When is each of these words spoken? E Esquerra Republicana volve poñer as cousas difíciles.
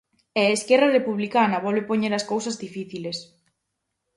E 0.41 0.43
Esquerra 0.57 0.89
Republicana 0.97 1.63
volve 1.65 1.87
poñer 1.89 2.13
as 2.15 2.27
cousas 2.31 2.59
difíciles. 2.65 3.17